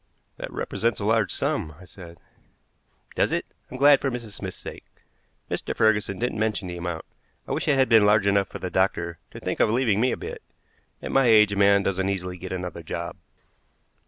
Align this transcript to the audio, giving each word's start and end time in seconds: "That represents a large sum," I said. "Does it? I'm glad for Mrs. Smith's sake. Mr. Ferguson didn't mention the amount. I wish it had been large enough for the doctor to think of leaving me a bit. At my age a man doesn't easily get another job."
"That 0.37 0.51
represents 0.51 0.99
a 0.99 1.05
large 1.05 1.31
sum," 1.31 1.75
I 1.79 1.85
said. 1.85 2.17
"Does 3.15 3.31
it? 3.31 3.45
I'm 3.69 3.77
glad 3.77 4.01
for 4.01 4.09
Mrs. 4.09 4.31
Smith's 4.31 4.57
sake. 4.57 4.83
Mr. 5.47 5.75
Ferguson 5.77 6.17
didn't 6.17 6.39
mention 6.39 6.67
the 6.67 6.77
amount. 6.77 7.05
I 7.47 7.51
wish 7.51 7.67
it 7.67 7.77
had 7.77 7.87
been 7.87 8.03
large 8.07 8.25
enough 8.25 8.47
for 8.47 8.57
the 8.57 8.71
doctor 8.71 9.19
to 9.29 9.39
think 9.39 9.59
of 9.59 9.69
leaving 9.69 10.01
me 10.01 10.11
a 10.11 10.17
bit. 10.17 10.41
At 11.03 11.11
my 11.11 11.25
age 11.27 11.53
a 11.53 11.55
man 11.55 11.83
doesn't 11.83 12.09
easily 12.09 12.39
get 12.39 12.51
another 12.51 12.81
job." 12.81 13.17